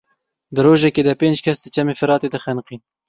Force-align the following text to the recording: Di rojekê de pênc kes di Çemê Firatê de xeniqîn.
Di 0.53 0.59
rojekê 0.67 1.01
de 1.07 1.13
pênc 1.21 1.37
kes 1.45 1.57
di 1.63 1.69
Çemê 1.75 1.93
Firatê 1.99 2.27
de 2.33 2.39
xeniqîn. 2.43 2.81